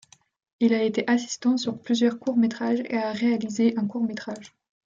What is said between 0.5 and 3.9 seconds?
Il a été assistant sur plusieurs courts métrages et a réalisé un